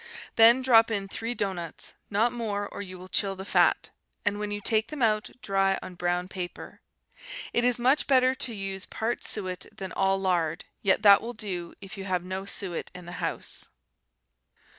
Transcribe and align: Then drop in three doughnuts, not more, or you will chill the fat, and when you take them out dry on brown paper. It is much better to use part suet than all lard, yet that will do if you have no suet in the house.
Then 0.35 0.63
drop 0.63 0.89
in 0.89 1.07
three 1.07 1.35
doughnuts, 1.35 1.93
not 2.09 2.33
more, 2.33 2.67
or 2.67 2.81
you 2.81 2.97
will 2.97 3.07
chill 3.07 3.35
the 3.35 3.45
fat, 3.45 3.91
and 4.25 4.39
when 4.39 4.49
you 4.49 4.59
take 4.59 4.87
them 4.87 5.03
out 5.03 5.29
dry 5.43 5.77
on 5.83 5.93
brown 5.93 6.27
paper. 6.27 6.81
It 7.53 7.63
is 7.63 7.77
much 7.77 8.07
better 8.07 8.33
to 8.33 8.55
use 8.55 8.87
part 8.87 9.23
suet 9.23 9.67
than 9.71 9.91
all 9.91 10.17
lard, 10.19 10.65
yet 10.81 11.03
that 11.03 11.21
will 11.21 11.33
do 11.35 11.75
if 11.81 11.99
you 11.99 12.05
have 12.05 12.23
no 12.23 12.45
suet 12.45 12.89
in 12.95 13.05
the 13.05 13.11
house. 13.21 13.69